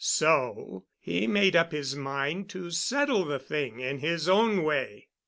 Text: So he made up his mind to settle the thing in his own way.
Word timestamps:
So 0.03 0.85
he 0.99 1.27
made 1.27 1.55
up 1.55 1.71
his 1.71 1.95
mind 1.95 2.49
to 2.49 2.71
settle 2.71 3.23
the 3.23 3.37
thing 3.37 3.81
in 3.81 3.99
his 3.99 4.27
own 4.27 4.63
way. 4.63 5.09